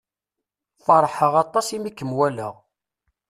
[0.85, 2.55] Feṛḥeɣ aṭas i mi kem-walaɣ.